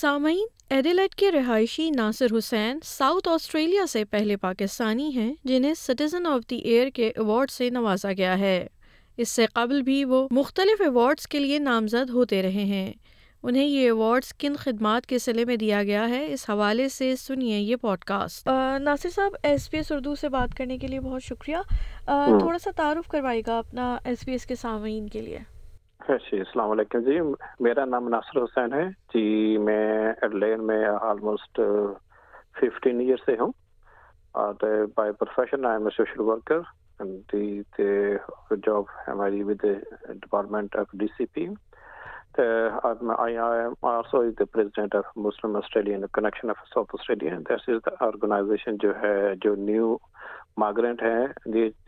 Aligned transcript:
سامعین 0.00 0.46
ایڈیلیٹ 0.70 1.14
کے 1.14 1.30
رہائشی 1.32 1.90
ناصر 1.90 2.26
حسین 2.38 2.78
ساؤتھ 2.84 3.28
آسٹریلیا 3.28 3.86
سے 3.86 4.04
پہلے 4.04 4.36
پاکستانی 4.36 5.10
ہیں 5.14 5.32
جنہیں 5.44 5.74
سٹیزن 5.74 6.26
آف 6.26 6.50
دی 6.50 6.56
ایئر 6.56 6.88
کے 6.88 7.08
ایوارڈ 7.08 7.50
سے 7.50 7.70
نوازا 7.70 8.12
گیا 8.12 8.38
ہے۔ 8.38 8.66
اس 9.16 9.28
سے 9.28 9.46
قبل 9.46 9.82
بھی 9.82 10.04
وہ 10.04 10.28
مختلف 10.30 10.80
ایوارڈز 10.80 11.26
کے 11.26 11.38
لیے 11.38 11.58
نامزد 11.58 12.10
ہوتے 12.10 12.42
رہے 12.42 12.64
ہیں۔ 12.64 12.92
انہیں 13.42 13.64
یہ 13.64 13.84
ایوارڈز 13.84 14.32
کن 14.34 14.56
خدمات 14.56 15.06
کے 15.06 15.18
سلے 15.18 15.44
میں 15.44 15.56
دیا 15.56 15.82
گیا 15.82 16.08
ہے 16.08 16.32
اس 16.32 16.50
حوالے 16.50 16.88
سے 16.88 17.16
سنیے 17.16 17.58
یہ 17.58 17.76
پوڈ 17.76 18.04
کاسٹ 18.04 18.48
ناصر 18.80 19.08
صاحب 19.14 19.36
ایس 19.42 19.68
بی 19.70 19.76
ایس 19.76 19.92
اردو 19.92 20.14
سے 20.14 20.28
بات 20.28 20.56
کرنے 20.58 20.78
کے 20.78 20.86
لیے 20.86 21.00
بہت 21.00 21.22
شکریہ۔ 21.22 21.56
تھوڑا 22.38 22.58
سا 22.58 22.70
تعارف 22.76 23.08
کروائے 23.08 23.42
گا 23.46 23.58
اپنا 23.58 23.96
ایس 24.04 24.24
بی 24.26 24.32
ایس 24.32 24.46
کے 24.46 24.54
سامعین 24.54 25.08
کے 25.08 25.20
لیے۔ 25.20 25.38
جی 26.08 26.38
السلام 26.38 26.70
علیکم۔ 26.70 27.00
جی 27.04 27.18
میرا 27.60 27.84
نام 27.84 28.08
ناصر 28.08 28.42
حسین 28.42 28.72
ہے۔ 28.72 28.84
جی 29.14 29.56
میں 29.64 30.12
ایڈلین 30.22 30.66
میں 30.66 30.84
آلموسٹ 31.00 31.60
ففٹین 32.60 33.00
ایئر 33.00 33.16
سے 33.26 33.32
ہوں۔ 33.40 33.52
اور 34.42 34.54
by 34.96 35.12
profession 35.18 35.64
I 35.66 35.76
am 35.76 35.86
a 35.86 35.90
social 35.96 36.20
worker 36.20 36.60
the 37.32 37.60
job 38.66 38.82
ہماری 39.08 39.42
with 39.42 39.64
department 40.08 40.76
of 40.76 40.86
D 40.98 41.06
C 41.16 41.26
P 41.32 41.46
also 42.38 44.20
is 44.20 44.32
the 44.40 44.44
president 44.52 44.94
of 44.94 45.16
Muslim 45.26 45.56
Australian 45.56 46.04
connection 46.12 46.50
of 46.50 46.58
South 46.74 46.94
Australia 46.98 47.38
that 47.38 47.68
is 47.68 47.80
the 47.86 48.04
organisation 48.06 48.76
جو 48.82 48.92
ہے، 49.02 49.34
جو 49.42 49.54
new 49.58 49.96
ماگرینٹ 50.56 51.02
ہے 51.02 51.18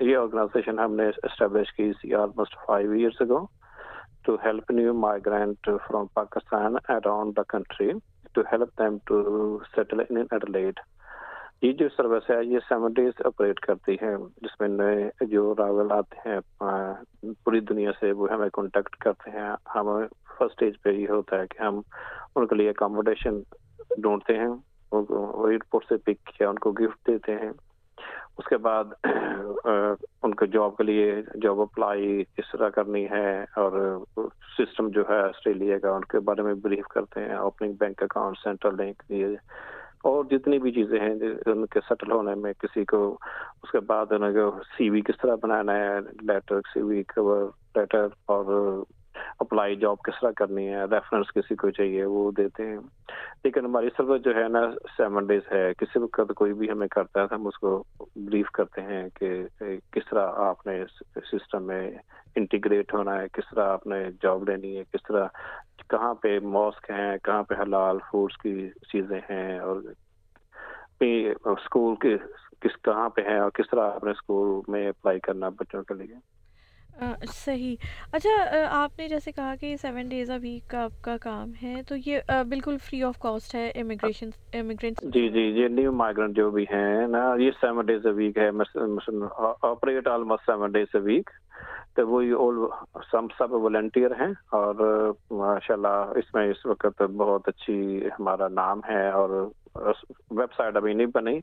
یہ 0.02 0.16
organization 0.16 0.78
ہم 0.78 0.94
نے 0.96 1.08
establish 1.22 1.72
کی 1.72 2.14
almost 2.14 2.56
five 2.66 2.90
years 2.90 3.20
ago 3.20 3.44
to 4.24 4.36
help 4.38 4.70
new 4.70 4.92
migrant 4.94 5.68
from 5.86 6.08
Pakistan 6.14 6.78
around 6.88 7.34
the 7.34 7.44
country 7.46 7.92
to 8.34 8.44
help 8.44 8.74
them 8.76 9.00
to 9.06 9.60
settle 9.74 10.00
in 10.02 10.26
Adelaide. 10.30 10.80
یہ 11.62 11.72
جو 11.72 11.88
سروس 11.96 12.28
ہے، 12.30 12.36
یہ 12.44 12.58
سیون 12.68 12.92
ڈیز 12.94 13.20
آپریٹ 13.26 13.58
کرتی 13.60 13.94
ہے، 14.02 14.14
جس 14.42 14.60
میں 14.60 14.68
نئے 14.68 15.26
جو 15.30 15.54
راول 15.58 15.90
آتے 15.92 16.28
ہیں 16.28 16.38
پوری 17.44 17.60
دنیا 17.70 17.90
سے 18.00 18.12
وہ 18.12 18.30
ہمیں 18.30 18.48
کانٹیکٹ 18.52 18.96
کرتے 19.04 19.30
ہیں 19.30 19.48
ہم 19.74 19.88
فرسٹ 20.28 20.52
اسٹیج 20.52 20.80
پہ 20.82 20.90
یہ 20.90 21.08
ہوتا 21.08 21.38
ہے 21.38 21.46
کہ 21.46 21.62
ہم 21.62 21.80
ان 22.34 22.46
کے 22.46 22.56
لیے 22.56 22.70
اکاموڈیشن 22.70 23.40
ڈھونڈتے 23.98 24.36
ہیں 24.38 24.48
ایئرپورٹ 24.92 25.84
سے 25.88 25.96
پک 25.96 26.24
کیا، 26.26 26.48
ان 26.48 26.58
کو 26.58 26.72
گفٹ 26.80 27.06
دیتے 27.08 27.34
ہیں 27.42 27.50
اس 28.38 28.46
کے 28.48 28.56
بعد 28.56 28.84
ان 30.22 30.34
کو 30.34 30.46
جاب 30.52 30.76
کے 30.76 30.84
لیے 30.84 31.10
جاب 31.42 31.60
اپلائی 31.60 32.22
کس 32.36 32.52
طرح 32.52 32.68
کرنی 32.76 33.04
ہے 33.10 33.42
اور 33.56 33.72
سسٹم 34.56 34.88
جو 34.94 35.02
ہے 35.10 35.18
آسٹریلیا 35.22 35.78
کا، 35.78 35.90
ان 35.96 36.04
کے 36.04 36.20
بارے 36.28 36.42
میں 36.42 36.54
بریف 36.62 36.86
کرتے 36.90 37.24
ہیں 37.24 37.34
opening 37.34 37.72
bank 37.80 38.02
account 38.02 38.38
central 38.42 38.76
link 38.76 39.02
لیے 39.10 39.26
اور 40.04 40.24
جتنی 40.24 40.58
بھی 40.58 40.72
چیزیں 40.72 40.98
ہیں 41.00 41.14
ان 41.46 41.66
کے 41.66 41.80
سیٹل 41.88 42.12
ہونے 42.12 42.34
میں 42.34 42.52
کسی 42.58 42.84
کو، 42.92 43.02
اس 43.62 43.70
کے 43.70 43.80
بعد 43.86 44.12
ان 44.12 44.32
کو 44.34 44.50
سی 44.76 44.88
وی 44.90 45.00
کس 45.00 45.18
طرح 45.22 45.34
بنانا 45.42 45.76
ہے 45.78 45.98
letter 46.22 46.60
C 46.72 46.82
V 46.82 47.02
cover 47.14 47.42
letter 47.76 48.06
اور 48.26 48.44
اپلائی 49.38 49.76
جاب 49.76 49.96
کس 49.98 50.20
طرح 50.20 50.30
کرنی 50.30 50.68
ہے 50.68 50.84
ریفرنس 50.84 51.32
کسی 51.32 51.54
کو 51.54 51.70
چاہیے، 51.70 52.04
وہ 52.04 52.30
دیتے 52.30 52.66
ہیں۔ 52.66 52.76
لیکن 53.44 53.64
ہماری 53.64 53.88
سروس 53.96 54.22
جو 54.22 54.34
ہے 54.34 54.48
نا 54.48 54.60
سیون 54.96 55.26
ڈیز 55.26 55.52
ہے۔ 55.52 55.72
کسی 55.78 55.98
وقت 55.98 56.34
کوئی 56.36 56.52
بھی 56.52 56.70
ہمیں 56.70 56.88
کرتا 56.88 57.20
ہے 57.20 57.34
ہم 57.34 57.46
اس 57.46 57.58
کو 57.58 57.84
بریف 58.16 58.50
کرتے 58.50 58.82
ہیں 58.82 59.08
کہ 59.08 59.42
کس 59.92 60.02
طرح 60.10 60.32
آپ 60.36 60.66
نے 60.66 60.84
سسٹم 61.16 61.62
میں 61.62 61.90
انٹیگریٹ 62.36 62.94
ہونا 62.94 63.22
ہے، 63.22 63.26
کس 63.32 63.54
طرح 63.54 63.68
آپ 63.68 63.86
نے 63.86 64.04
جاب 64.22 64.48
لینی 64.48 64.78
ہے، 64.78 64.84
کس 64.84 65.02
طرح، 65.08 65.26
کہاں 65.88 66.14
پہ 66.14 66.38
ماسک 66.38 66.90
ہیں، 66.90 67.18
کہاں 67.24 67.42
پہ 67.42 67.54
حلال 67.62 67.98
فوڈس 68.10 68.36
کی 68.36 68.68
چیزیں 68.68 69.20
ہیں 69.30 69.58
اور 69.58 69.76
اسکول 71.44 71.94
کے 71.94 72.16
کس، 72.60 72.82
کہاں 72.82 73.08
پہ 73.08 73.20
ہیں 73.20 73.38
اور 73.38 73.50
کس 73.50 73.70
طرح 73.70 73.90
آپ 73.90 74.04
نے 74.04 74.10
اسکول 74.10 74.70
میں 74.72 74.88
اپلائی 74.88 75.20
کرنا 75.20 75.48
بچوں 75.48 75.82
کے 75.82 75.94
لیے۔ 75.94 76.39
صحیح۔ 77.34 77.76
اچھا 78.12 78.30
آپ 78.70 78.98
نے 78.98 79.08
جیسے 79.08 79.32
کہا 79.32 79.54
کہ 79.60 79.74
سیون 79.82 80.08
ڈیز 80.08 80.30
اے 80.30 80.38
ویک 80.42 80.70
کا، 80.70 80.82
آپ 80.84 81.02
کا 81.04 81.16
کام 81.20 81.52
ہے، 81.62 81.74
تو 81.88 81.94
یہ 82.06 82.32
بالکل 82.48 82.76
فری 82.84 83.02
آف 83.02 83.18
کاسٹ 83.20 83.54
ہے 83.54 83.68
امیگریشن 83.80 84.30
امیگرینٹ 84.58 85.02
جی 85.14 85.28
جی 85.28 85.42
یہ 85.60 85.68
نیو 85.68 85.92
مائگرنٹ 85.92 86.36
جو 86.36 86.50
بھی 86.50 86.64
ہیں 86.72 87.06
نا، 87.06 87.22
یہ 87.38 87.50
سیون 87.60 87.86
ڈیز 87.86 88.06
اے 88.06 88.12
ویک 88.12 88.38
ہے۔ 88.38 88.48
Operate 89.62 90.08
almost 90.08 90.46
seven 90.46 90.72
days 90.72 90.94
a 90.94 91.00
week 91.04 91.30
تو 91.96 92.06
وہی 92.08 92.30
سم 93.10 93.26
سب 93.38 93.52
والنٹیئر 93.52 94.10
ہیں 94.20 94.32
اور 94.58 94.74
ماشاء 95.30 95.74
اللہ 95.74 96.12
اس 96.18 96.34
میں 96.34 96.46
اس 96.50 96.64
وقت 96.66 97.02
بہت 97.16 97.48
اچھی 97.48 98.08
ہمارا 98.18 98.48
نام 98.48 98.80
ہے 98.88 99.08
اور 99.10 99.30
ویب 99.76 100.52
سائٹ 100.56 100.76
ابھی 100.76 100.92
نہیں 100.92 101.06
بنی، 101.14 101.38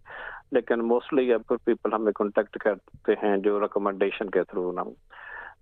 لیکن 0.51 0.87
موسٹلی 0.87 1.33
اب 1.33 1.53
پیپل 1.65 1.93
ہمیں 1.93 2.11
کانٹیکٹ 2.15 2.57
کرتے 2.63 3.13
ہیں 3.23 3.35
جو 3.43 3.59
ریکمنڈیشن 3.61 4.29
کے 4.29 4.43
تھرو 4.43 4.71
نا۔ 4.71 4.83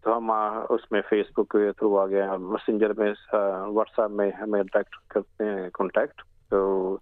تو 0.06 0.18
ہم 0.18 0.32
اس 0.70 0.92
میں 0.92 1.02
فیس 1.10 1.26
بک 1.38 1.50
کے 1.50 1.72
تھرو 1.72 1.98
آ 2.00 2.06
گیا 2.06 2.38
میسنجر 2.38 2.94
میں 2.98 3.14
واٹس 3.68 4.00
ایپ 4.00 4.10
میں 4.10 4.32
ہمیں 4.32 4.64
ڈائریکٹ 4.64 4.96
کرتے 5.08 5.46
ہیں 5.46 5.70
کانٹیکٹ 5.74 6.22
تو 6.50 6.98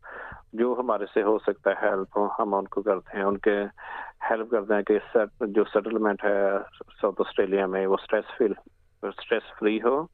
جو 0.53 0.75
ہمارے 0.79 1.05
سے 1.13 1.23
ہو 1.23 1.37
سکتا 1.39 1.69
ہے 1.69 1.75
ہیلپ 1.81 2.19
ہم 2.39 2.53
ان 2.53 2.67
کو 2.67 2.81
کرتے 2.81 3.17
ہیں۔ 3.17 3.23
ان 3.23 3.37
کے 3.37 3.63
ہیلپ 4.29 4.51
کرتے 4.51 4.73
ہیں 4.73 4.81
کہ 4.81 4.97
جو 5.41 5.63
سیٹلمنٹ 5.63 6.23
ہے 6.23 6.49
ساؤتھ 7.01 7.21
آسٹریلیا 7.27 7.65
میں، 7.65 7.87
وہ 7.87 7.95
اسٹریس 8.01 8.37
فل 8.37 8.51
اسٹریس 9.07 9.59
فری 9.59 9.81
ہو۔ 9.81 10.05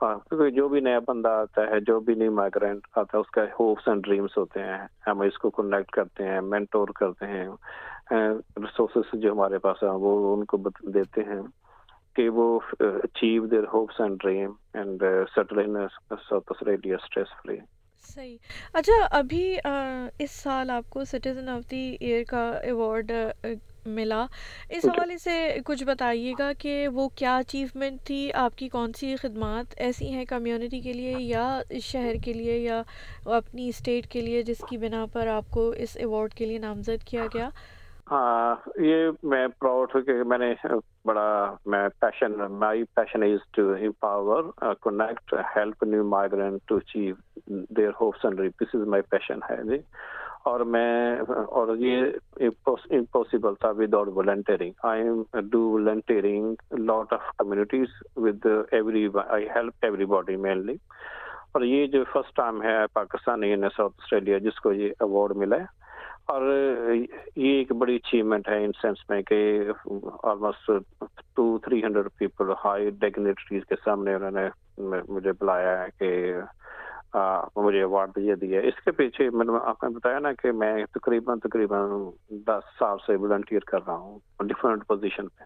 کیونکہ 0.00 0.50
جو 0.50 0.68
بھی 0.68 0.80
نیا 0.80 0.98
بندہ 1.08 1.28
آتا 1.28 1.62
ہے، 1.62 1.80
جو 1.80 2.00
بھی 2.00 2.14
نئی 2.14 2.28
مائگرینٹ 2.28 2.80
آتا 2.96 3.16
ہے، 3.16 3.20
اس 3.20 3.30
کا 3.30 3.44
ہوپس 3.60 3.88
اینڈ 3.88 4.04
ڈریمس 4.04 4.38
ہوتے 4.38 4.62
ہیں۔ 4.62 4.78
ہم 5.06 5.20
اس 5.20 5.38
کو 5.38 5.50
کنیکٹ 5.50 5.90
کرتے 5.90 6.24
ہیں 6.24 6.40
مینٹور 6.40 6.88
کرتے 6.94 7.26
ہیں۔ 7.26 7.48
ریسورسز 8.56 9.20
جو 9.20 9.32
ہمارے 9.32 9.58
پاس 9.58 9.82
ہیں، 9.82 9.90
وہ 9.90 10.36
ان 10.36 10.44
کو 10.44 10.56
دیتے 10.82 11.20
ہیں۔ 11.20 11.40
کہ 12.16 12.28
وہ 12.28 12.58
achieve 12.80 13.46
their 13.46 13.64
hopes 13.72 14.00
and 14.00 14.22
dream 14.22 14.52
and 14.74 15.02
settle 15.34 15.58
in 15.58 15.76
South 16.10 16.52
Australia 16.52 16.96
stress 17.02 17.42
free 17.42 17.58
صحیح. 18.08 18.36
اچھا 18.72 18.92
ابھی 19.10 19.56
اس 20.18 20.30
سال 20.32 20.70
آپ 20.70 20.88
کو 20.90 21.04
سٹیزن 21.04 21.48
آف 21.48 21.70
دی 21.70 21.96
ایئر 22.00 22.22
کا 22.28 22.50
ایوارڈ 22.62 23.12
ملا۔ 23.86 24.24
اس 24.70 24.84
حوالے 24.84 25.16
سے 25.18 25.56
کچھ 25.66 25.84
بتائیے 25.84 26.32
گا 26.38 26.50
کہ 26.58 26.88
وہ 26.94 27.08
کیا 27.16 27.36
اچیومنٹ 27.36 28.00
تھی؟ 28.06 28.32
آپ 28.34 28.56
کی 28.58 28.68
کون 28.68 28.92
سی 28.98 29.14
خدمات 29.16 29.74
ایسی 29.76 30.10
ہیں 30.12 30.24
کمیونٹی 30.24 30.80
کے 30.80 30.92
لیے 30.92 31.14
یا 31.18 31.60
شہر 31.82 32.14
کے 32.24 32.32
لیے 32.32 32.58
یا 32.58 32.82
اپنی 33.36 33.68
اسٹیٹ 33.68 34.06
کے 34.12 34.20
لیے 34.20 34.42
جس 34.42 34.64
کی 34.68 34.78
بنا 34.78 35.04
پر 35.12 35.26
آپ 35.26 35.50
کو 35.50 35.68
اس 35.84 35.96
ایوارڈ 35.96 36.34
کے 36.34 36.46
لیے 36.46 36.58
نامزد 36.58 37.04
کیا 37.04 37.26
گیا؟ 37.34 37.48
ہاں 38.10 38.54
یہ 38.76 39.10
میں 39.22 39.46
پراؤڈ 39.58 39.90
ہوں 39.94 40.02
کہ 40.02 40.12
میں 40.26 40.38
نے 40.38 40.52
بڑا 41.04 41.54
میں 41.66 41.88
passion 41.98 42.32
my 42.52 42.82
passion 42.94 43.22
is 43.22 43.46
to 43.52 43.70
empower 43.72 44.42
connect 44.82 45.34
help 45.56 45.82
new 45.82 46.04
migrant 46.04 46.60
to 46.66 46.76
achieve 46.76 47.14
their 47.76 47.90
hopes 48.00 48.24
and 48.24 48.40
this 48.60 48.74
is 48.74 48.86
my 48.88 49.02
passion 49.10 49.42
ہے 49.50 49.62
جی۔ 49.64 49.78
اور 50.44 50.60
میں، 50.74 51.16
اور 51.28 51.76
یہ 51.76 52.02
امپاسبل 52.90 53.54
تھا 53.54 53.70
without 53.94 54.08
volunteering 54.14 54.72
I 54.82 55.02
am 55.02 55.22
do 55.50 55.60
volunteering 55.70 56.78
lot 56.80 57.12
of 57.12 57.30
communities 57.38 58.02
with 58.16 58.46
every 58.72 59.06
I 59.28 59.48
help 59.48 59.84
everybody 60.14 60.36
mainly 60.46 60.76
اور 61.52 61.62
یہ 61.62 61.86
جو 61.86 62.02
فرسٹ 62.12 62.36
ٹائم 62.36 62.62
ہے 62.62 62.76
پاکستانی 62.92 63.54
ساؤتھ 63.76 64.00
آسٹریلیا، 64.02 64.38
جس 64.38 64.60
کو 64.60 64.72
یہ 64.72 64.92
اوارڈ 65.00 65.36
ملا 65.36 65.56
ہے 65.56 65.78
اور 66.30 66.42
یہ 67.36 67.56
ایک 67.58 67.72
بڑی 67.72 67.94
اچیومنٹ 67.96 68.48
ہے 68.48 68.64
ان 68.64 68.72
سینس 68.82 68.98
میں 69.08 69.22
کہ 69.22 69.38
almost 70.22 70.70
two 71.36 71.58
three 71.58 71.82
hundred 71.84 72.06
people 72.18 72.50
high 72.64 72.90
dignitaries 72.90 73.62
کے 73.68 73.74
سامنے 73.84 74.14
انہوں 74.14 74.30
نے 74.30 74.48
مجھے 75.08 75.32
بلایا 75.32 75.82
ہے 75.82 75.86
کہ 75.98 76.32
مجھے 77.56 77.82
اوارڈ 77.82 78.10
دیا 78.16 78.34
دیا 78.40 78.60
اس 78.60 78.80
کے 78.84 78.90
پیچھے 78.90 79.30
میں 79.30 79.44
نے 79.44 79.52
آپ 79.62 79.84
نے 79.84 79.88
بتایا 79.88 80.18
نا 80.18 80.32
کہ 80.32 80.52
میں 80.52 80.84
تقریباً 80.94 81.38
تقریباً 81.38 81.90
دس 82.30 82.78
سال 82.78 82.98
سے 83.06 83.16
والنٹیئر 83.16 83.60
کر 83.60 83.86
رہا 83.86 83.94
ہوں 83.94 84.18
ڈفرینٹ 84.40 84.86
پوزیشن 84.86 85.28
پہ۔ 85.28 85.44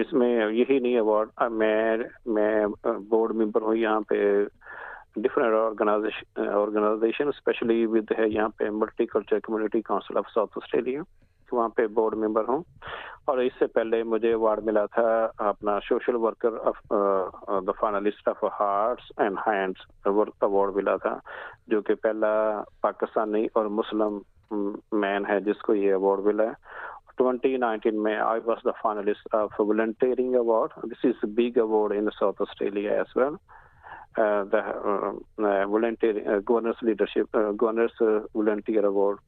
اس 0.00 0.12
میں 0.12 0.46
یہی 0.50 0.78
نہیں 0.78 0.98
اوارڈ 0.98 1.28
میں 1.52 1.96
میں 2.26 2.66
بورڈ 3.08 3.34
ممبر 3.34 3.62
ہوں 3.62 3.76
یہاں 3.76 4.00
پہ 4.00 4.44
ڈفرینٹ 5.22 5.54
آرگنائزیشن 6.38 7.28
اسپیشلی 7.28 7.84
ود 7.86 8.12
ہے 8.18 8.28
یہاں 8.28 8.48
پہ 8.58 8.70
multi 8.72 9.06
culture 9.06 9.40
community 9.42 9.80
council 9.82 10.18
of 10.18 10.30
South 10.34 10.58
Australia 10.58 11.02
وہاں 11.48 11.68
پہ 11.68 11.86
بورڈ 11.94 12.14
ممبر 12.16 12.48
ہوں 12.48 12.62
اور 13.24 13.38
اس 13.38 13.52
سے 13.58 13.66
پہلے 13.66 14.02
مجھے 14.04 14.32
اوارڈ 14.32 14.64
ملا 14.64 14.84
تھا 14.86 15.08
اپنا 15.48 15.78
social 15.88 16.16
worker 16.16 16.58
the 17.60 17.72
finalist 17.80 18.28
of 18.28 18.44
hearts 18.60 19.12
and 19.16 19.38
hands 19.46 20.06
award 20.06 20.76
ملا 20.76 20.96
تھا 20.96 21.18
جو 21.68 21.80
کہ 21.82 21.94
پہلا 22.02 22.34
پاکستانی 22.80 23.46
اور 23.52 23.66
مسلم 23.72 24.18
مین 25.00 25.26
ہے 25.28 25.40
جس 25.40 25.62
کو 25.62 25.74
یہ 25.74 25.92
اوارڈ 25.94 26.26
ملا 26.26 26.44
ہے 26.44 26.86
ٹوینٹی 27.18 27.56
نائنٹین 27.56 28.02
میں 28.02 28.16
I 28.16 28.40
was 28.44 28.58
the 28.64 28.70
finalist 28.82 29.34
of 29.34 29.60
volunteering 29.60 30.34
award 30.36 30.90
this 30.90 31.04
is 31.04 31.24
big 31.36 31.58
award 31.60 31.92
in 31.92 32.10
South 32.18 32.42
Australia 32.42 32.92
as 32.92 33.16
well 33.16 33.34
the 34.14 35.66
volunteer 35.66 36.40
governors 36.42 36.76
leadership 36.82 37.30
governors 37.56 37.92
volunteer 38.34 38.86
award 38.86 39.18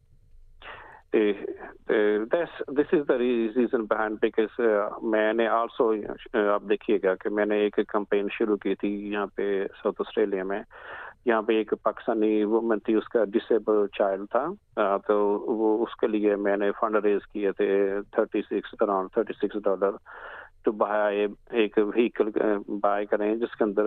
this 1.12 2.92
is 2.92 3.08
the 3.08 3.16
reason 3.18 3.84
behind 3.84 4.16
because 4.20 4.60
میں 5.02 5.32
نے 5.32 5.46
also 5.48 5.90
آپ 6.54 6.68
دیکھیے 6.68 6.98
گا 7.02 7.14
کہ 7.14 7.30
میں 7.30 7.46
نے 7.46 7.58
ایک 7.58 7.78
campaign 7.88 8.28
شروع 8.32 8.56
کی 8.56 8.74
تھی 8.74 8.90
یہاں 9.12 9.26
پہ 9.26 9.66
ساؤتھ 9.82 10.00
آسٹریلیا 10.00 10.44
میں 10.44 10.60
یہاں 11.24 11.42
پہ 11.42 11.56
ایک 11.56 11.72
پاکستانی 11.82 12.44
وومن 12.44 12.78
تھی 12.78 12.94
اس 12.94 13.08
کا 13.08 13.24
ڈسیبل 13.24 13.86
چائلڈ 13.98 14.30
تھا 14.30 14.96
تو 15.06 15.18
وہ 15.56 15.76
اس 15.82 15.96
کے 15.96 16.06
لیے 16.06 16.36
میں 16.36 16.56
نے 16.56 16.70
فنڈ 16.80 17.04
ریز 17.04 17.26
کیے 17.32 17.52
تھے 17.52 17.68
thirty 18.12 18.42
six 18.42 18.74
around 18.80 19.10
thirty 19.12 19.32
six 19.32 19.62
dollar 19.64 19.96
تو 20.64 20.72
بائی 20.72 21.26
ایک 21.50 21.78
وہیکل 21.78 22.30
بائی 22.82 23.06
کریں 23.06 23.34
جس 23.36 23.56
کے 23.56 23.64
اندر 23.64 23.86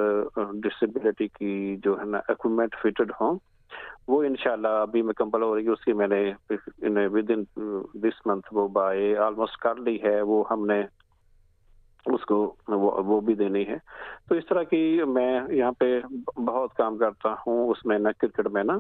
ڈسیبلٹی 0.64 1.28
کی 1.28 1.76
جو 1.84 2.00
ہے 2.00 2.06
نا 2.06 2.20
اکوپمنٹ 2.28 2.76
فٹڈ 2.82 3.12
ہوں، 3.22 3.38
وہ 4.08 4.24
انشاءاللہ 4.24 4.68
ابھی 4.82 5.02
مکمل 5.02 5.42
ہو 5.44 5.56
رہی 5.56 5.66
ہے، 5.66 5.72
اس 5.72 5.86
کی 5.86 5.94
میں 5.94 6.08
نے 6.08 7.08
ود 7.08 7.32
ان 7.32 7.44
دس 8.04 8.26
منتھ 8.26 8.54
وہ 8.54 8.68
بائی 8.68 9.16
آلموسٹ 9.28 9.58
کر 9.58 9.76
لی 9.76 10.02
ہے، 10.04 10.20
وہ 10.22 10.44
ہم 10.52 10.66
نے 10.66 10.82
اس 12.06 12.26
کو 12.26 12.38
وہ 12.68 13.20
بھی 13.22 13.34
دینی 13.34 13.66
ہے۔ 13.68 13.78
تو 14.30 14.36
اس 14.36 14.46
طرح 14.50 14.64
کی 14.64 15.00
میں 15.08 15.40
یہاں 15.50 15.72
پہ 15.72 16.00
بہت 16.38 16.74
کام 16.78 16.98
کرتا 16.98 17.34
ہوں، 17.46 17.70
اس 17.70 17.86
میں 17.86 18.00
نا 18.00 18.12
کرکٹ 18.12 18.48
میں 18.48 18.64
نا 18.64 18.78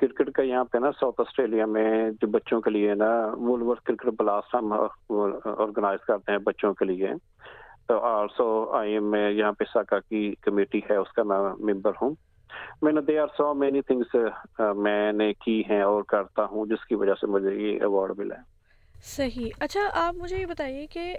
کرکٹ 0.00 0.30
کا 0.32 0.42
یہاں 0.42 0.64
پہ 0.64 0.78
نا 0.78 0.90
ساؤتھ 1.00 1.20
آسٹریلیا 1.20 1.66
میں 1.66 2.10
جو 2.10 2.26
بچوں 2.26 2.60
کے 2.60 2.70
لیے 2.70 2.94
نا 2.94 3.26
وولور 3.26 3.76
کرکٹ 3.84 4.08
بلاسٹ 4.18 4.54
ہم 4.54 4.72
آرگنائز 4.72 6.04
کرتے 6.06 6.32
ہیں 6.32 6.38
بچوں 6.38 6.74
کے 6.74 6.84
لیے۔ 6.84 7.08
تو 7.88 7.98
آلسو 7.98 8.70
آئی 8.70 8.92
ایم 8.92 9.10
میں 9.10 9.30
یہاں 9.30 9.52
پہ 9.52 9.64
ساکا 9.72 9.98
کی 9.98 10.34
کمیٹی 10.40 10.80
ہے، 10.90 10.96
اس 10.96 11.12
کا 11.12 11.22
میں 11.22 11.74
ممبر 11.74 11.92
ہوں۔ 12.02 12.10
میں 12.82 12.92
نے 12.92 13.00
they 13.00 13.18
are 13.18 13.26
so 13.36 13.54
many 13.54 13.80
things 13.80 14.16
میں 14.76 15.12
نے 15.12 15.32
کی 15.44 15.62
ہیں 15.70 15.82
اور 15.82 16.02
کرتا 16.02 16.44
ہوں، 16.44 16.66
جس 16.66 16.86
کی 16.86 16.94
وجہ 16.94 17.14
سے 17.20 17.26
مجھے 17.26 17.54
یہ 17.54 17.80
ایوارڈ 17.80 18.18
ملا 18.18 18.34
ہے۔ 18.34 18.42
صحیح۔ 19.02 19.50
اچھا 19.60 19.80
آپ 19.92 20.14
مجھے 20.14 20.36
یہ 20.36 20.46
بتائیے 20.46 20.86
کہ 20.86 21.16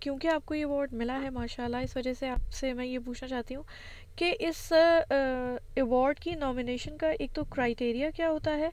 کیونکہ 0.00 0.28
آپ 0.28 0.46
کو 0.46 0.54
یہ 0.54 0.64
ایوارڈ 0.64 0.92
ملا 0.92 1.20
ہے 1.22 1.30
ماشاء 1.30 1.64
اللہ 1.64 1.84
اس 1.84 1.96
وجہ 1.96 2.12
سے 2.18 2.28
آپ 2.30 2.52
سے 2.54 2.72
میں 2.74 2.86
یہ 2.86 2.98
پوچھنا 3.04 3.28
چاہتی 3.28 3.54
ہوں 3.54 3.62
کہ 4.16 4.34
اس 4.48 4.72
ایوارڈ 4.72 6.18
کی 6.20 6.34
نامینیشن 6.40 6.96
کا 6.98 7.08
ایک 7.18 7.32
تو 7.34 7.44
کرائٹیریا 7.54 8.10
کیا 8.16 8.30
ہوتا 8.30 8.56
ہے؟ 8.58 8.68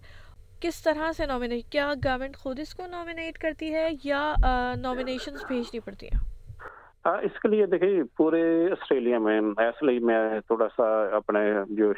کس 0.62 0.84
طرح 0.84 1.12
سے 1.18 1.26
نامینیٹ 1.26 1.72
کیا 1.72 1.94
گورنمنٹ 2.04 2.38
خود 2.38 2.60
اس 2.60 2.76
کو 2.76 2.88
نامینیٹ 2.88 3.38
کرتی 3.38 3.74
ہے 3.74 3.88
یا 4.04 4.34
نامینیشنز 4.82 5.44
بھیجنی 5.48 5.80
پڑتی 5.80 6.08
ہیں؟ 6.08 6.22
اس 7.24 7.40
کے 7.42 7.48
لیے 7.50 7.66
دیکھیے 7.66 8.04
پورے 8.18 8.42
آسٹریلیا 8.72 9.18
میں 9.20 9.40
ایسے 9.60 9.86
لیے 9.86 10.00
میں 10.00 10.40
تھوڑا 10.48 10.68
سا 10.76 10.86
اپنے 11.16 11.40
جو 11.70 11.92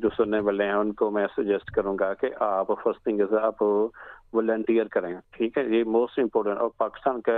جو 0.00 0.08
سننے 0.16 0.38
والے 0.40 0.64
ہیں، 0.64 0.72
ان 0.72 0.92
کو 1.00 1.10
میں 1.10 1.26
سجیسٹ 1.36 1.70
کروں 1.74 1.96
گا 1.98 2.12
کہ 2.20 2.30
آپ 2.40 2.70
فرسٹ 2.82 3.02
تھنگ 3.04 3.20
از 3.20 3.34
آپ 3.42 3.62
والنٹیئر 3.62 4.86
کریں، 4.92 5.14
ٹھیک 5.36 5.58
ہے؟ 5.58 5.64
یہ 5.76 5.84
موسٹ 5.96 6.18
امپورٹنٹ 6.18 6.58
اور 6.58 6.70
پاکستان 6.78 7.20
کا 7.20 7.32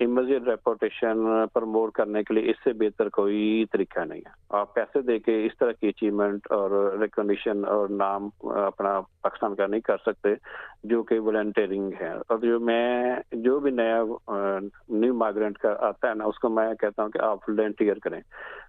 امیجیٹ 0.00 0.42
ریپوٹیشن 0.42 1.26
پروموٹ 1.52 1.92
کرنے 1.92 2.22
کے 2.22 2.34
لیے 2.34 2.50
اس 2.50 2.56
سے 2.64 2.72
بہتر 2.72 3.08
کوئی 3.08 3.64
طریقہ 3.72 4.00
نہیں 4.00 4.18
ہے۔ 4.18 4.30
آپ 4.48 4.74
پیسے 4.74 5.00
دے 5.02 5.18
کے 5.18 5.46
اس 5.46 5.58
طرح 5.58 5.72
کی 5.72 5.88
اچیومنٹ 5.88 6.40
اور 6.50 6.98
ریکگنیشن 7.00 7.64
اور 7.64 7.88
نام 7.88 8.28
اپنا 8.48 9.00
پاکستان 9.22 9.54
کا 9.54 9.66
نہیں 9.66 9.80
کر 9.80 9.96
سکتے 10.06 10.28
جو 10.84 11.02
کہ 11.02 11.20
والنٹیئرنگ 11.20 11.90
ہے۔ 12.00 12.10
اور 12.10 12.38
جو 12.38 12.60
میں 12.60 13.16
جو 13.32 13.60
بھی 13.60 13.70
نیا 13.70 14.02
نیو 14.88 15.14
مائگرینٹ 15.14 15.58
کا 15.58 15.76
آتا 15.80 16.08
ہے 16.08 16.14
نا، 16.14 16.24
اس 16.24 16.38
کو 16.38 16.48
میں 16.48 16.74
کہتا 16.74 17.02
ہوں 17.02 17.10
کہ 17.10 17.18
آپ 17.18 17.38
والنٹیئر 17.48 17.98
کریں۔ 17.98 18.20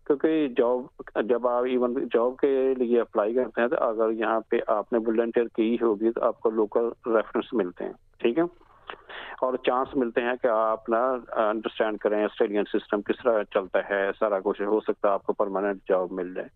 کیونکہ 0.08 0.48
جاب 0.58 0.80
جب 1.24 1.48
آپ 1.48 1.64
ایون 1.64 1.94
جاب 1.94 2.38
کے 2.38 2.74
لیے 2.78 3.02
اپلائی 3.02 3.34
کرتے 3.34 3.62
ہیں 3.62 3.68
تو 3.68 3.76
اگر 3.76 4.12
یہاں 4.12 4.40
پہ 4.50 4.58
آپ 4.68 4.94
نے 4.94 5.00
والنٹیئر 5.00 5.46
کی 5.56 5.78
ہوگی 5.82 6.12
تو 6.12 6.22
آپ 6.22 6.40
کو 6.40 6.50
لوکل 6.50 6.90
ریفرنس 7.06 7.54
ملتے 7.54 7.84
ہیں۔ 7.84 7.94
ٹھیک 8.18 8.38
ہے؟ 8.38 8.44
اور 9.42 9.54
چانس 9.64 9.96
ملتے 9.96 10.22
ہیں 10.22 10.36
کہ 10.42 10.48
آپ 10.48 10.90
نا 10.90 11.16
انڈرسٹینڈ 11.50 11.98
کریں 11.98 12.24
آسٹریلین 12.24 12.64
سسٹم 12.74 13.02
کس 13.02 13.24
طرح 13.24 13.44
چلتا 13.44 13.80
ہے، 13.90 14.10
سارا 14.20 14.40
کچھ 14.40 14.62
ہو 14.62 14.80
سکتا 14.80 15.08
ہے، 15.08 15.14
آپ 15.14 15.24
کو 15.24 15.34
پرماننٹ 15.34 15.80
جاب 15.90 16.12
مل 16.12 16.34
جائے۔ 16.34 16.48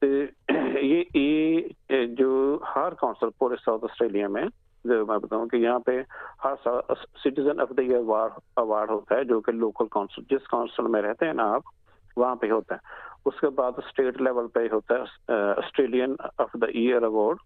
تو 0.00 0.06
یہ 0.82 1.60
جو 2.06 2.58
ہر 2.76 2.94
کونسل 2.94 3.26
پورے 3.38 3.56
ساؤتھ 3.64 3.84
آسٹریلیا 3.84 4.28
میں، 4.28 4.44
جو 4.84 5.06
میں 5.06 5.18
بتاؤں 5.18 5.46
کہ 5.46 5.56
یہاں 5.56 5.78
پہ 5.78 6.02
ہر 6.44 6.54
citizen 7.24 7.60
of 7.60 7.68
the 7.70 7.82
year 7.82 8.02
award 8.56 8.90
ہوتا 8.90 9.14
ہے، 9.14 9.24
جو 9.24 9.40
کہ 9.40 9.52
لوکل 9.52 9.86
کونسل 9.86 10.22
جس 10.30 10.48
کونسل 10.48 10.86
میں 10.86 11.02
رہتے 11.02 11.26
ہیں 11.26 11.32
نا 11.32 11.54
آپ، 11.54 11.62
وہاں 12.16 12.36
پہ 12.36 12.50
ہوتا 12.50 12.74
ہے۔ 12.74 13.14
اس 13.24 13.40
کے 13.40 13.48
بعد 13.48 13.72
اسٹیٹ 13.76 14.22
لیول 14.22 14.48
پہ 14.48 14.66
ہوتا 14.72 14.94
ہے 14.94 15.32
Australian 15.32 16.14
of 16.38 16.50
the 16.54 16.66
year 16.66 17.02
award 17.02 17.36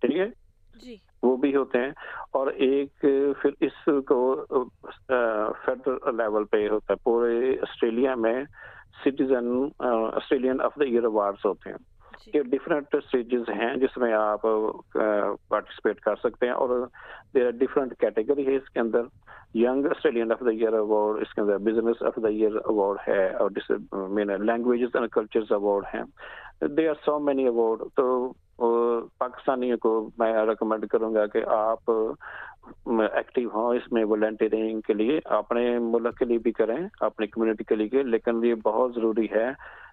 ٹھیک 0.00 0.16
ہے؟ 0.16 0.43
جی۔ 0.82 0.96
وہ 1.22 1.36
بھی 1.36 1.56
ہوتے 1.56 1.78
ہیں۔ 1.78 1.90
اور 2.32 2.46
ایک 2.46 3.00
پھر 3.40 3.50
اس 3.60 3.88
کو 4.06 4.44
فیڈرل 5.64 6.16
لیول 6.16 6.44
پہ 6.44 6.68
ہوتا 6.68 6.92
ہے۔ 6.92 7.04
پورے 7.04 7.56
آسٹریلیا 7.62 8.14
میں 8.14 8.44
citizen 9.04 9.68
Australian 9.78 10.60
of 10.60 10.72
the 10.80 10.84
year 10.84 11.04
awards 11.04 11.46
ہوتے 11.46 11.70
ہیں۔ 11.70 11.76
یہ 12.34 12.42
ڈفرینٹ 12.42 12.94
اسٹیجز 12.94 13.48
ہیں 13.48 13.76
جس 13.76 13.96
میں 13.96 14.12
آپ 14.12 14.42
پارٹیسپیٹ 15.48 16.00
کر 16.00 16.16
سکتے 16.16 16.46
ہیں۔ 16.46 16.52
اور 16.52 16.86
ڈفرینٹ 17.32 17.94
کیٹیگری 17.98 18.46
ہے 18.46 18.56
اس 18.56 18.70
کے 18.70 18.80
اندر۔ 18.80 19.02
Young 19.54 19.86
Australian 19.86 20.32
of 20.32 20.40
the 20.40 20.50
year 20.50 20.72
award 20.72 21.22
اس 21.22 21.34
کے 21.34 21.40
اندر 21.40 21.58
business 21.58 22.02
of 22.02 22.12
the 22.22 22.28
year 22.28 22.56
award 22.64 22.98
ہے۔ 23.08 23.30
اور 23.34 23.50
لینگویجز 24.38 24.88
اینڈ 24.94 25.10
کلچرز 25.10 25.52
اوارڈ 25.52 25.84
ہیں۔ 25.94 26.02
They 26.66 26.88
are 26.88 26.94
so 27.04 27.18
many 27.18 27.46
award 27.46 27.82
تو 27.96 28.32
پاکستانیوں 28.58 29.76
کو 29.78 30.10
میں 30.18 30.32
ریکمینڈ 30.46 30.86
کروں 30.88 31.14
گا 31.14 31.26
کہ 31.26 31.44
آپ 31.46 31.90
ایکٹیو 31.90 33.48
ہوں 33.54 33.74
اس 33.74 33.90
میں 33.92 34.04
والنٹیئرنگ 34.04 34.80
کے 34.80 34.94
لیے، 34.94 35.18
اپنے 35.38 35.78
ملک 35.78 36.18
کے 36.18 36.24
لیے 36.24 36.38
بھی 36.38 36.52
کریں، 36.52 36.76
اپنی 37.00 37.26
کمیونٹی 37.26 37.64
کے 37.64 37.74
لیے 37.74 38.02
لیکن 38.02 38.44
یہ 38.44 38.54
بہت 38.64 38.94
ضروری 38.94 39.26
ہے 39.32 39.48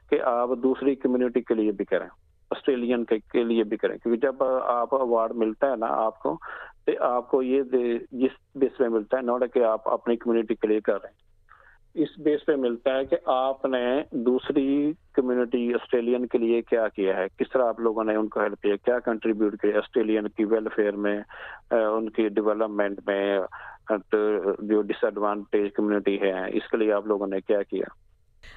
کہ 0.10 0.22
آپ 0.22 0.50
دوسری 0.64 0.96
کمیونٹی 0.96 1.42
کے 1.42 1.54
لیے 1.54 1.72
بھی 1.72 1.86
کریں 1.86 2.08
آسٹریلین 2.52 3.04
کے 3.06 3.44
لیے 3.44 3.64
بھی 3.64 3.78
کریں، 3.78 3.98
کیونکہ 3.98 4.20
جب 4.22 4.44
آپ 4.44 4.96
اوارڈ 4.96 5.36
ملتا 5.36 5.72
ہے 5.72 5.76
نا 5.76 5.88
آپ 6.06 6.20
کو، 6.20 6.38
تو 6.86 6.92
آپ 7.04 7.30
کو 7.32 7.42
یہ 7.42 7.62
جس 8.12 8.40
بیس 8.56 8.80
میں 8.80 8.90
ملتا 8.90 9.18
ہے 9.18 9.22
نوٹ 9.22 9.44
کہ 9.54 9.64
آپ 9.64 9.90
اپنی 9.90 10.16
کمیونٹی 10.16 10.56
کے 10.56 10.68
لیے 10.68 10.80
کر 10.80 11.02
رہے 11.02 11.10
ہیں۔ 11.10 11.30
اس 11.96 12.10
بیس 12.20 12.46
پہ 12.46 12.56
ملتا 12.56 12.96
ہے 12.96 13.06
کہ 13.06 13.18
آپ 13.26 13.66
نے 13.66 14.04
دوسری 14.12 14.94
کمیونٹی 15.14 15.74
آسٹریلین 15.74 16.26
کے 16.26 16.38
لیے 16.38 16.62
کیا 16.62 16.88
کیا 16.88 17.18
ہے؟ 17.18 17.28
کس 17.38 17.50
طرح 17.50 17.68
آپ 17.68 17.80
لوگوں 17.80 18.04
نے 18.04 18.16
ان 18.16 18.28
کو 18.28 18.40
ہیلپ 18.40 18.62
کیا؟ 18.62 18.76
کیا 18.76 19.00
کنٹریبیوٹ 19.00 19.62
کیا 19.62 19.78
آسٹریلین 19.78 20.28
کی 20.28 20.46
ویلفیئر 20.46 20.94
میں؟ 20.94 21.22
ان 21.72 22.10
کی 22.10 22.30
ڈیولپمنٹ 22.30 23.00
میں؟ 23.06 23.40
جو 24.60 24.82
ڈس 24.82 25.04
ایڈوانٹیج 25.04 25.74
کمیونٹی 25.74 26.22
ہے 26.22 26.58
اس 26.58 26.70
کے 26.70 26.78
لیے 26.78 26.92
آپ 26.92 27.08
لوگوں 27.08 27.28
نے 27.28 27.42
کیا 27.42 27.64
کیا؟ 27.64 27.86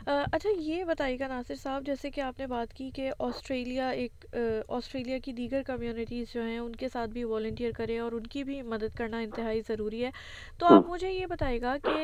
اچھا 0.06 0.48
یہ 0.58 0.84
بتائیے 0.84 1.18
گا 1.18 1.26
ناصر 1.26 1.54
صاحب 1.54 1.86
جیسے 1.86 2.10
کہ 2.10 2.20
آپ 2.20 2.38
نے 2.40 2.46
بات 2.46 2.72
کی 2.74 2.90
کہ 2.94 3.10
آسٹریلیا 3.18 3.88
ایک 3.90 4.24
آسٹریلیا 4.68 5.18
کی 5.18 5.32
دیگر 5.32 5.62
کمیونٹیز 5.66 6.32
جو 6.32 6.42
ہیں 6.42 6.58
ان 6.58 6.76
کے 6.76 6.88
ساتھ 6.88 7.10
بھی 7.10 7.24
والنٹیئر 7.24 7.72
کریں 7.72 7.98
اور 7.98 8.12
ان 8.12 8.26
کی 8.26 8.44
بھی 8.44 8.60
مدد 8.62 8.96
کرنا 8.96 9.18
انتہائی 9.18 9.60
ضروری 9.68 10.04
ہے۔ 10.04 10.10
تو 10.58 10.66
آپ 10.66 10.88
مجھے 10.88 11.10
یہ 11.10 11.26
بتائے 11.26 11.60
گا 11.62 11.76
کہ 11.84 11.98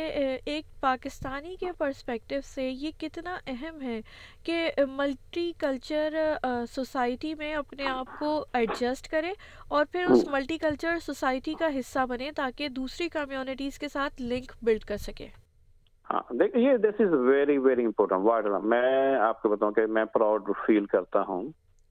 ایک 0.47 0.80
پاکستانی 0.80 1.56
کے 1.56 1.73
پرسپیکٹو 1.78 2.40
سے 2.44 2.68
یہ 2.68 2.90
کتنا 2.99 3.38
اہم 3.47 3.80
ہے 3.82 4.00
کہ 4.44 4.70
ملٹی 4.88 5.52
کلچر 5.59 6.14
سوسائٹی 6.70 7.35
میں 7.35 7.54
اپنے 7.54 7.87
آپ 7.87 8.18
کو 8.18 8.44
ایڈجسٹ 8.52 9.09
کرے 9.09 9.32
اور 9.68 9.85
پھر 9.92 10.04
اس 10.04 10.25
ملٹی 10.26 10.59
کلچر 10.59 10.99
سوسائٹی 11.06 11.54
کا 11.54 11.68
حصہ 11.78 12.06
بنے 12.06 12.30
تاکہ 12.37 12.68
دوسری 12.70 13.09
کمیونٹیز 13.09 13.78
کے 13.78 13.88
ساتھ 13.88 14.23
لنک 14.23 14.52
بلڈ 14.62 14.85
کر 14.85 14.97
سکے۔ 14.99 15.28
ہاں 16.12 16.35
دیکھیے 16.35 16.76
this 16.76 17.00
is 17.00 17.12
very 17.14 17.59
very 17.59 17.85
important 17.85 18.64
میں 18.64 19.17
آپ 19.17 19.43
کو 19.43 19.49
بتاؤں 19.49 19.73
کہ 19.73 19.87
میں 19.87 20.05
پراؤڈ 20.05 20.50
فیل 20.67 20.87
کرتا 20.87 21.23
ہوں 21.23 21.45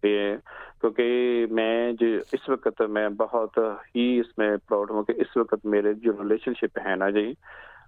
یہ 0.04 0.36
کیونکہ 0.82 1.46
میں 1.52 1.92
جو 1.92 2.08
اس 2.32 2.50
وقت 2.50 2.82
میں 2.90 3.10
بہت 3.10 3.58
ہی 3.96 4.20
اس 4.20 4.38
میں 4.38 4.50
پراؤڈ 4.68 4.92
ہوں 4.92 5.04
کہ 5.04 5.14
اس 5.18 5.38
وقت 5.38 5.66
میرے 5.66 5.94
جو 5.94 6.12
ریلیشن 6.12 6.54
شپ 6.54 6.80
ہے 6.86 6.96
نا 6.96 7.10
جی 7.10 7.34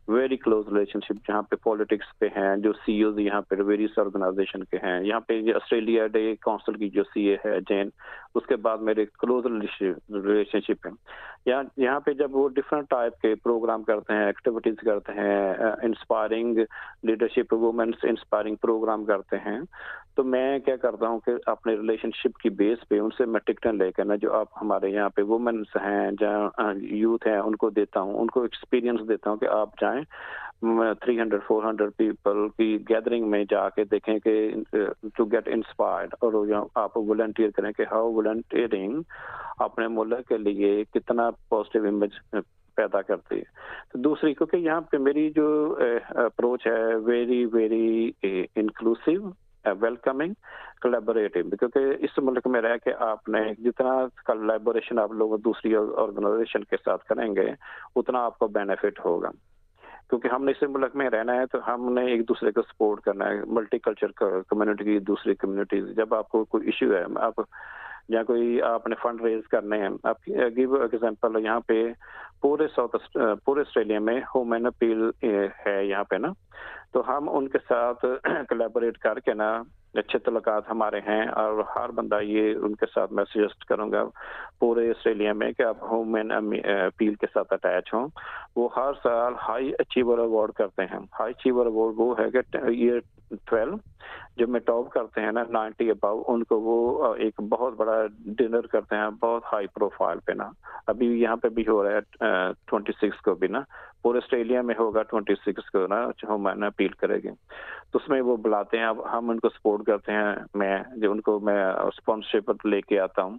ویری 0.08 0.38
کلوز 0.38 0.68
ریلیشن 0.68 1.00
شپ 1.00 1.28
جہاں 1.28 1.42
پہ 1.42 1.56
پالیٹکس 1.56 2.18
پہ 2.20 2.28
ہیں، 2.36 2.56
جو 2.58 2.72
سی 2.74 3.02
اوز 3.04 3.20
یہاں 3.20 3.42
پہ 3.42 3.56
ویریس 3.62 4.00
آرگنائزیشن 4.00 4.64
کے 4.64 4.78
ہیں، 4.78 5.00
یہاں 5.04 5.20
پہ 5.20 5.40
آسٹریلیا 5.56 6.08
ڈے 6.08 6.36
کونسل 6.36 6.74
کی 6.74 6.90
جو 6.90 7.04
سی 7.04 7.26
اے 7.28 7.36
ہے 7.46 7.60
جین، 7.70 7.90
اس 8.36 8.46
کے 8.46 8.56
بعد 8.56 8.78
میرے 8.78 9.06
کلوز 9.20 9.46
ریلیشن 9.46 10.60
شپ 10.60 10.88
ہیں۔ 10.88 10.94
یہاں 11.46 11.64
یہاں 11.78 12.00
پہ 12.00 12.12
جب 12.14 12.36
وہ 12.36 12.48
ڈفرنٹ 12.50 12.90
ٹائپ 12.90 13.20
کے 13.22 13.34
پروگرام 13.36 13.84
کرتے 13.84 14.14
ہیں 14.14 14.26
ایکٹیویٹیز 14.26 14.76
کرتے 14.86 15.14
ہیں 15.14 15.54
inspiring 15.84 16.58
leadership 17.04 17.54
women's 17.54 18.04
inspiring 18.04 18.56
program 18.56 19.06
کرتے 19.06 19.38
ہیں، 19.46 19.60
تو 20.16 20.24
میں 20.24 20.60
کیا 20.60 20.76
کرتا 20.76 21.08
ہوں 21.08 21.20
کہ 21.20 21.32
اپنے 21.46 21.74
ریلیشن 21.74 22.10
شپ 22.16 22.38
کی 22.38 22.50
بیس 22.62 22.88
پہ 22.90 23.00
ان 23.00 23.10
سے 23.18 23.26
میں 23.26 23.40
ٹکٹیں 23.40 23.72
لے 23.72 23.92
کے 23.92 24.04
نا، 24.04 24.16
جو 24.16 24.34
آپ 24.34 24.48
ہمارے 24.62 24.90
یہاں 24.90 25.10
پہ 25.10 25.22
وومنس 25.22 25.76
ہیں، 25.76 26.12
جہاں 26.20 26.74
یوتھ 26.76 27.28
ہیں، 27.28 27.38
ان 27.38 27.56
کو 27.56 27.70
دیتا 27.70 28.00
ہوں، 28.00 28.14
ان 28.14 28.28
کو 28.28 28.42
ایکسپیرینس 28.42 29.08
دیتا 29.10 29.30
ہوں 29.30 29.38
کہ 29.38 29.48
آپ 29.52 29.80
جائیں۔ 29.82 30.02
Three 31.02 31.20
hundred 31.20 31.42
four 31.48 31.64
hundred 31.64 31.92
people 31.98 32.48
کی 32.58 32.78
گیدرنگ 32.90 33.30
میں 33.30 33.44
جا 33.50 33.70
کے 33.70 33.84
دیکھیں 33.84 34.20
کہ 34.20 34.52
ٹو 35.18 35.26
گیٹ 35.26 35.48
انسپائرڈ 35.48 36.16
اور 36.20 36.34
آپ 36.76 36.98
ولنٹیئر 36.98 37.50
کریں 37.50 37.72
کہ 37.72 37.86
ہاؤ 37.92 38.12
ولنٹیئرنگ 38.14 39.02
اپنے 39.60 39.88
ملک 39.88 40.28
کے 40.28 40.38
لیے 40.38 40.84
کتنا 40.94 41.30
پازیٹیو 41.50 41.88
امیج 41.88 42.10
uh, 42.36 42.42
پیدا 42.76 43.02
کرتی 43.02 43.36
ہے۔ 43.36 43.44
تو 43.94 43.98
دوسری، 43.98 44.34
کیونکہ 44.34 44.58
یہاں 44.58 44.82
پہ 44.82 44.98
میری 44.98 45.30
جو 45.30 45.78
uh, 45.82 46.26
اپروچ 46.26 46.68
ہے 46.68 46.96
very 46.96 47.46
very 47.46 48.12
inclusive 48.56 49.30
welcoming 49.82 50.34
collaborative 50.82 51.56
کیونکہ 51.56 51.80
اس 52.00 52.18
ملک 52.18 52.48
میں 52.48 52.62
رہ 52.62 52.78
کے 52.78 52.94
آپ 53.00 53.30
نے 53.30 53.40
جتنا 53.60 54.06
کلیبوریشن 54.26 55.00
آپ 55.00 55.12
لوگ 55.12 55.38
دوسری 55.38 55.76
آرگنائزیشن 55.76 56.64
کے 56.64 56.76
ساتھ 56.86 57.06
کریں 57.06 57.36
گے، 57.36 57.52
اتنا 57.96 58.26
آپ 58.26 58.40
کو 58.40 58.48
بینیفٹ 58.48 59.06
ہوگا۔ 59.06 59.30
کیونکہ 60.12 60.28
ہم 60.28 60.44
نے 60.46 60.52
اس 60.52 60.64
ملک 60.70 60.96
میں 60.96 61.10
رہنا 61.10 61.36
ہے 61.36 61.46
تو 61.46 61.58
ہم 61.68 61.94
نے 61.94 62.06
ایک 62.06 62.28
دوسرے 62.28 62.52
کو 62.52 62.62
سپورٹ 62.62 63.02
کرنا 63.02 63.30
ہے 63.30 63.42
ملٹی 63.48 63.80
کلچر 63.80 64.12
کمیونٹی 64.50 64.84
کی 64.84 65.00
دوسری 65.00 65.36
کمیونٹیز 65.36 65.86
جب 65.96 66.14
آپ 66.14 66.30
کو 66.30 66.46
کوئی 66.46 66.66
ایشو 66.66 66.94
ہے، 66.94 67.04
آپ 67.16 67.40
یا 68.10 68.24
کوئی 68.24 68.62
آپ 68.62 68.88
نے 68.88 68.96
فنڈ 69.02 69.22
ریز 69.22 69.48
کرنے 69.48 69.78
ہیں، 69.78 69.90
آپ 70.04 70.28
گیو 70.28 70.76
ایگزامپل 70.76 71.44
یہاں 71.44 71.60
پہ 71.60 71.84
پورے 72.42 72.68
ساؤتھ 72.76 73.18
پورے 73.46 73.60
آسٹریلیا 73.60 74.00
میں 74.00 74.22
ہومین 74.36 74.66
اپیل 74.66 75.10
eh, 75.26 75.48
ہے 75.66 75.86
یہاں 75.86 76.04
پہ 76.04 76.16
نا۔ 76.16 76.28
تو 76.94 77.18
ہم 77.18 77.30
ان 77.30 77.48
کے 77.48 77.58
ساتھ 77.68 78.06
کلیبوریٹ 78.50 78.98
کر 78.98 79.20
کے 79.20 79.34
نا 79.34 79.64
اچھے 79.94 80.20
تعلقات 80.20 80.64
ہمارے 80.70 81.00
ہیں 81.00 81.26
اور 81.28 81.64
ہر 81.76 81.90
بندہ 81.90 82.20
یہ 82.22 82.56
ان 82.62 82.76
کے 82.76 82.86
ساتھ 82.94 83.14
میں 83.14 83.24
سجیسٹ 83.24 83.66
کروں 83.66 83.92
گا 83.92 84.04
پورے 84.60 84.90
آسٹریلیا 84.90 85.34
میں 85.34 85.52
کہ 85.52 85.64
آپ 85.64 85.84
ہوم 85.84 86.12
مین 86.12 86.32
اپیل 86.32 87.16
کے 87.16 87.28
ساتھ 87.34 87.54
اٹیچ 87.54 87.94
ہوں۔ 87.94 88.08
وہ 88.56 88.70
ہر 88.76 88.94
سال 89.04 89.34
ہائی 89.50 89.74
اچیور 89.80 90.18
اوارڈ 90.18 90.52
کرتے 90.52 90.82
ہیں۔ 90.82 91.00
ہائی 91.20 91.34
اچیور 91.38 91.66
اوارڈ 91.66 91.94
وہ 91.98 92.16
ہے 92.20 92.32
کہ 92.32 92.58
ایئر 92.58 93.00
ٹویلو 93.46 93.76
جو 94.38 94.48
میں 94.48 94.60
ٹاپ 94.60 94.90
کرتے 94.90 95.22
ہیں 95.22 95.32
نا 95.32 95.44
نائنٹی 95.50 95.92
اباؤ 95.92 96.24
ان 96.28 96.44
کو 96.44 96.60
وہ 96.60 97.16
ایک 97.16 97.42
بہت 97.42 97.74
بڑا 97.74 98.06
ڈنر 98.26 98.62
کرتے 98.62 98.96
ہیں، 98.96 99.10
بہت 99.10 99.44
ہائی 99.54 99.68
پروفائل 99.68 100.18
پہ 100.26 100.32
نا۔ 100.32 100.50
ابھی 100.88 101.22
یہاں 101.22 101.36
پہ 101.36 101.50
بھی 101.50 101.64
ہو 101.68 101.84
رہا 101.84 101.92
ہے 101.92 102.24
ٹوینٹی 102.66 102.92
سکس 102.92 103.22
کو 103.22 103.36
بھی 103.36 103.48
نا۔ 103.48 103.62
پورے 104.02 104.18
آسٹریلیا 104.18 104.62
میں 104.62 104.76
ہوگا 104.80 105.02
ٹوینٹی 105.04 105.34
سکس 105.36 105.70
کو 105.72 105.88
نا 105.88 106.10
ہوم 106.30 106.44
مین 106.44 106.64
اپیل 106.64 106.88
کرے 106.88 107.16
گی۔ 107.16 107.30
تو 107.92 108.00
اس 108.04 108.10
میں 108.10 108.22
وہ 108.22 108.38
بلاتے 108.38 108.78
ہیں، 108.78 108.86
اب 108.86 109.18
ہم 109.18 109.30
ان 109.30 109.40
کو 109.40 109.50
سپورٹ 109.50 109.86
کرتے 109.86 110.12
ہیں، 110.12 110.36
میں 110.54 110.84
جو 110.98 111.12
ان 111.12 111.22
کو 111.22 111.40
میں 111.40 111.66
اسپانسرشپ 111.66 112.66
لے 112.66 112.82
کے 112.82 113.00
آتا 113.00 113.24
ہوں۔ 113.24 113.38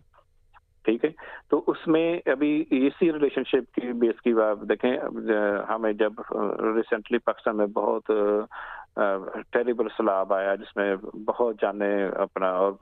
ٹھیک 0.85 1.05
ہے؟ 1.05 1.11
تو 1.51 1.65
اس 1.67 1.89
میں 1.89 2.21
ابھی 2.27 2.65
اسی 2.71 3.13
ریلیشن 3.13 3.43
شپ 3.45 3.75
کی 3.75 3.93
بیس 3.93 4.21
کی 4.23 4.35
بات 4.35 4.69
دیکھیں۔ 4.69 4.97
ہمیں 5.69 5.93
جب 5.93 6.13
ریسنٹلی 6.77 7.19
پاکستان 7.19 7.57
میں 7.57 7.67
بہت 7.67 8.11
ٹیریبل 8.97 9.89
سیلاب 9.89 10.33
آیا 10.35 10.55
جس 10.55 10.77
میں 10.77 10.95
بہت 11.27 11.61
جانے 11.63 11.93
اپنا 12.23 12.51
اور 12.57 12.73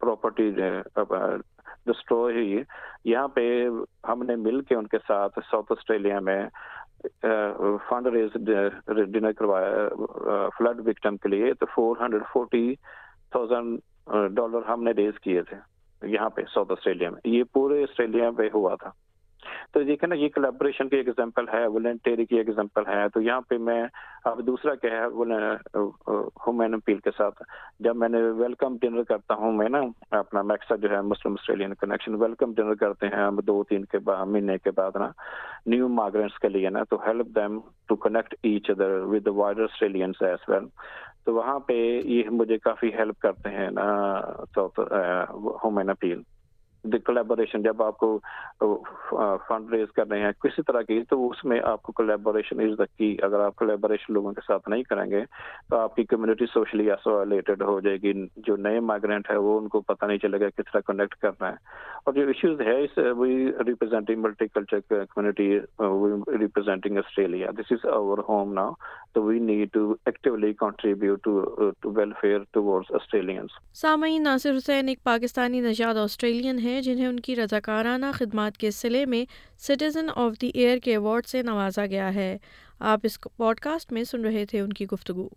پراپرٹی 0.00 0.50
ڈسٹروائے 1.86 2.34
ہوئی 2.34 2.62
یہاں 3.04 3.28
پہ 3.28 3.68
ہم 4.08 4.22
نے 4.22 4.36
مل 4.36 4.60
کے 4.60 4.74
ان 4.74 4.86
کے 4.86 4.98
ساتھ 5.08 5.38
ساؤتھ 5.50 5.72
آسٹریلیا 5.72 6.20
میں 6.20 6.42
فنڈ 7.88 8.06
ریز 8.06 8.36
ڈنر 9.12 9.32
کروایا 9.32 10.48
فلڈ 10.58 10.80
وکٹم 10.86 11.16
کے 11.16 11.28
لیے۔ 11.28 11.52
تو 11.54 11.66
four 11.74 11.96
hundred 12.00 12.22
forty 12.32 12.74
thousand 13.30 13.78
dollar 14.36 14.68
ہم 14.68 14.82
نے 14.82 14.90
ریز 14.96 15.18
کیے 15.20 15.42
تھے 15.42 15.56
یہاں 16.02 16.30
پہ 16.30 16.42
ساؤتھ 16.54 16.72
آسٹریلیا 16.72 17.10
میں۔ 17.10 17.20
یہ 17.24 17.42
پورے 17.52 17.82
آسٹریلیا 17.82 18.30
پہ 18.36 18.48
ہوا 18.54 18.74
تھا۔ 18.80 18.90
تو 19.76 19.82
دیکھیں 19.84 20.08
نا، 20.08 20.14
یہ 20.14 20.28
کلیبریشن 20.34 20.88
کی 20.88 20.96
ایگزامپل 20.96 21.48
ہے 21.52 21.66
ولنٹیری 21.66 22.24
کی 22.26 22.36
ایگزامپل 22.36 22.82
ہے۔ 22.88 23.02
تو 23.14 23.20
یہاں 23.20 23.40
پہ 23.48 23.56
میں 23.60 23.82
اب 24.24 24.38
دوسرا 24.46 24.74
کیا 24.74 24.90
ہے 24.90 25.78
ہومین 26.46 26.74
اپیل 26.74 26.98
کے 27.04 27.10
ساتھ۔ 27.16 27.42
جب 27.84 27.96
میں 27.96 28.08
نے 28.08 28.20
ویلکم 28.38 28.76
ڈنر 28.82 29.02
کرتا 29.08 29.34
ہوں 29.40 29.52
میں 29.52 29.68
نا، 29.68 29.80
اپنا 30.18 30.42
میکسا 30.42 30.76
جو 30.82 30.90
ہے 30.90 31.00
Muslim 31.08 31.32
Australian 31.32 31.74
connection 31.80 32.14
welcome 32.22 32.52
dinner 32.56 32.74
کرتے 32.80 33.06
ہیں 33.06 33.22
ہم 33.22 33.40
دو 33.46 33.62
تین 33.68 33.84
کے 33.92 33.98
بعد، 34.04 34.24
مہینے 34.26 34.56
کے 34.64 34.70
بعد 34.76 34.96
نا 35.00 35.08
نیو 35.66 35.88
مائگرینٹس 35.98 36.38
کے 36.38 36.48
لیے 36.48 36.68
نا، 36.68 36.82
تو 36.90 36.96
help 37.06 37.34
them 37.36 37.58
to 37.88 37.96
connect 38.06 38.34
each 38.42 38.70
other 38.70 38.96
with 39.12 39.26
wider 39.40 39.62
Australians 39.62 40.22
as 40.22 40.48
well 40.48 40.66
تو 41.24 41.34
وہاں 41.34 41.58
پہ 41.66 41.74
یہ 42.04 42.30
مجھے 42.30 42.58
کافی 42.64 42.94
ہیلپ 42.94 43.20
کرتے 43.22 43.50
ہیں 43.50 43.68
نا 43.70 43.86
ہومین 45.64 45.90
اپیل۔ 45.90 46.22
کلیبوریشن 47.06 47.62
جب 47.62 47.82
آپ 47.82 47.98
کو 47.98 48.18
فنڈ 49.48 49.72
ریز 49.72 49.92
کر 49.96 50.08
رہے 50.10 50.20
ہیں، 50.20 50.32
کسی 50.42 50.62
طرح 50.66 50.82
کی، 50.88 51.02
تو 51.10 51.28
اس 51.28 51.44
میں 51.44 51.60
آپ 51.64 51.82
کو 51.82 51.92
کلیبوریشن 51.92 52.60
از 52.60 52.78
دا 52.78 52.84
کی 52.96 53.16
اگر 53.22 53.40
آپ 53.40 53.56
کلیبوریشن 53.56 54.12
لوگوں 54.14 54.32
کے 54.32 54.40
ساتھ 54.46 54.68
نہیں 54.68 54.82
کریں 54.82 55.10
گے، 55.10 55.24
تو 55.70 55.76
آپ 55.76 55.96
کی 55.96 56.04
کمیونٹی 56.04 56.46
سوشلی 56.52 56.90
ایسولیٹڈ 56.90 57.62
ہو 57.62 57.78
جائے 57.80 57.96
گی. 58.02 58.12
جو 58.46 58.56
نئے 58.56 58.80
مائگرینٹ 58.80 59.30
ہے 59.30 59.36
وہ 59.36 59.58
ان 59.58 59.68
کو 59.68 59.80
پتہ 59.80 60.04
نہیں 60.06 60.18
چلے 60.18 60.40
گا 60.40 60.48
کس 60.56 60.72
طرح 60.72 60.80
کنیکٹ 60.86 61.14
کرنا 61.22 61.48
ہے 61.48 61.56
اور 62.04 62.14
جو 62.14 62.26
ایشوز 62.26 62.60
ہے، 62.60 62.82
اس 62.84 62.98
we 63.18 63.34
representing 63.66 64.22
multi 64.22 64.46
culture 64.54 64.80
community 64.90 65.48
we 65.78 66.38
representing 66.38 66.98
Australia 66.98 67.50
this 67.58 67.72
is 67.72 67.84
our 67.92 68.18
home 68.28 68.52
now 68.54 68.72
تو 69.14 69.22
we 69.24 69.38
need 69.38 69.72
to 69.72 69.94
actually 70.06 70.52
contribute 70.60 71.22
to 71.24 71.90
welfare 71.96 72.42
towards 72.52 72.94
Australians 72.94 73.50
سامعین، 73.80 74.22
ناصر 74.22 74.56
حسین 74.56 74.88
ایک 74.88 75.02
پاکستانی 75.04 75.60
نژاد 75.60 75.96
آسٹریلین 75.98 76.58
ہیں 76.76 76.82
جنہیں 76.82 77.06
ان 77.06 77.20
کی 77.20 77.36
رضاکارانہ 77.36 78.06
خدمات 78.14 78.56
کے 78.56 78.70
سلے 78.70 79.06
میں 79.06 79.24
سٹیزن 79.58 80.06
آف 80.16 80.32
دی 80.42 80.50
ایئر 80.54 80.78
کے 80.78 80.90
ایوارڈ 80.90 81.26
سے 81.26 81.42
نوازا 81.42 81.86
گیا 81.86 82.14
ہے۔ 82.14 82.38
آپ 82.78 83.00
اس 83.02 83.18
پوڈ 83.36 83.60
کاسٹ 83.60 83.92
میں 83.92 84.04
سن 84.04 84.24
رہے 84.24 84.46
تھے 84.46 84.60
ان 84.60 84.72
کی 84.72 84.86
گفتگو۔ 84.92 85.28